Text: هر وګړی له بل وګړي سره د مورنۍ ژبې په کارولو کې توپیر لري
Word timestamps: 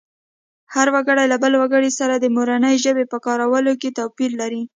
هر 0.73 0.87
وګړی 0.95 1.25
له 1.31 1.37
بل 1.43 1.53
وګړي 1.61 1.91
سره 1.99 2.13
د 2.17 2.25
مورنۍ 2.35 2.75
ژبې 2.85 3.05
په 3.11 3.17
کارولو 3.25 3.71
کې 3.81 3.95
توپیر 3.99 4.31
لري 4.41 4.61